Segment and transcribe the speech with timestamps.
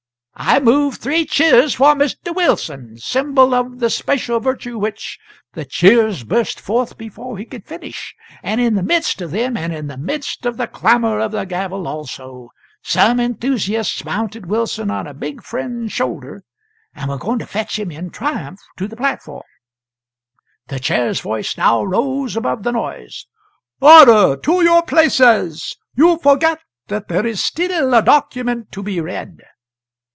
[0.43, 2.35] "I move three cheers for Mr.
[2.35, 5.19] Wilson, Symbol of the special virtue which"
[5.53, 9.71] The cheers burst forth before he could finish; and in the midst of them and
[9.71, 12.49] in the midst of the clamour of the gavel also
[12.81, 16.43] some enthusiasts mounted Wilson on a big friend's shoulder
[16.95, 19.43] and were going to fetch him in triumph to the platform.
[20.69, 23.27] The Chair's voice now rose above the noise:
[23.79, 24.37] "Order!
[24.37, 25.77] To your places!
[25.95, 26.57] You forget
[26.87, 29.37] that there is still a document to be read."